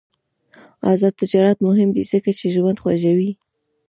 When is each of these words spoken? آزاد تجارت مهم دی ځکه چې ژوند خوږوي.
آزاد 0.91 1.13
تجارت 1.21 1.57
مهم 1.67 1.89
دی 1.95 2.03
ځکه 2.11 2.29
چې 2.39 2.45
ژوند 2.55 2.77
خوږوي. 2.83 3.31